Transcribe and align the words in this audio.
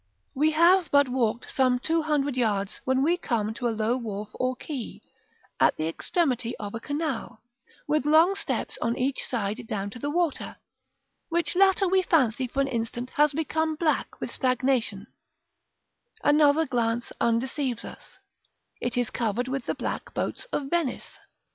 §X. 0.03 0.07
We 0.33 0.49
have 0.53 0.89
but 0.89 1.07
walked 1.09 1.51
some 1.51 1.77
two 1.77 2.01
hundred 2.01 2.35
yards 2.35 2.81
when 2.85 3.03
we 3.03 3.17
come 3.17 3.53
to 3.53 3.67
a 3.67 3.69
low 3.69 3.97
wharf 3.97 4.29
or 4.33 4.55
quay, 4.55 4.99
at 5.59 5.77
the 5.77 5.87
extremity 5.87 6.57
of 6.57 6.73
a 6.73 6.79
canal, 6.79 7.43
with 7.87 8.07
long 8.07 8.33
steps 8.33 8.79
on 8.81 8.97
each 8.97 9.23
side 9.23 9.67
down 9.67 9.91
to 9.91 9.99
the 9.99 10.09
water, 10.09 10.55
which 11.29 11.55
latter 11.55 11.87
we 11.87 12.01
fancy 12.01 12.47
for 12.47 12.61
an 12.61 12.67
instant 12.67 13.11
has 13.11 13.31
become 13.31 13.75
black 13.75 14.19
with 14.19 14.31
stagnation; 14.31 15.05
another 16.23 16.65
glance 16.65 17.11
undeceives 17.21 17.85
us, 17.85 18.17
it 18.81 18.97
is 18.97 19.11
covered 19.11 19.47
with 19.47 19.67
the 19.67 19.75
black 19.75 20.15
boats 20.15 20.45
of 20.45 20.67
Venice. 20.71 21.19